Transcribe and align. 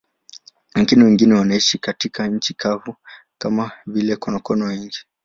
Lakini 0.75 1.03
wengine 1.03 1.33
wanaishi 1.33 1.77
katika 1.77 2.27
nchi 2.27 2.53
kavu, 2.53 2.95
kama 3.37 3.71
vile 3.85 4.15
konokono 4.15 4.65
wengi. 4.65 4.97